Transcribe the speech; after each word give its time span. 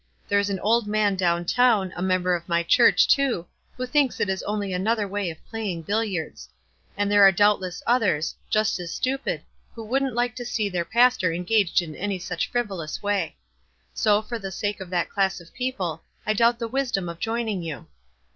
There 0.27 0.39
is 0.39 0.49
on 0.49 0.57
old 0.61 0.87
man 0.87 1.15
down 1.15 1.45
town, 1.45 1.93
a 1.95 2.01
member 2.01 2.33
of 2.33 2.49
my 2.49 2.63
church, 2.63 3.07
too, 3.07 3.45
who 3.77 3.85
thinks 3.85 4.19
it 4.19 4.29
is 4.29 4.41
only 4.41 4.73
another 4.73 5.07
way 5.07 5.29
of 5.29 5.45
playing 5.45 5.83
billiards; 5.83 6.49
and 6.97 7.11
there 7.11 7.21
are 7.21 7.31
doubtless 7.31 7.83
others, 7.85 8.33
just 8.49 8.79
as 8.79 8.91
stupid, 8.91 9.43
who 9.75 9.83
wouldn't 9.83 10.15
like 10.15 10.35
to 10.37 10.43
see 10.43 10.69
their 10.69 10.85
pastor 10.85 11.31
engaged 11.31 11.83
in 11.83 11.95
any 11.95 12.17
such 12.17 12.49
frivolous 12.49 13.03
way. 13.03 13.35
So, 13.93 14.23
for 14.23 14.39
the 14.39 14.49
sake 14.51 14.79
of 14.79 14.89
that 14.89 15.11
class 15.11 15.39
<of 15.39 15.53
people, 15.53 16.01
I 16.25 16.33
doubt 16.33 16.57
the 16.57 16.67
wisdom 16.67 17.07
of 17.07 17.19
joining 17.19 17.61
you." 17.61 17.85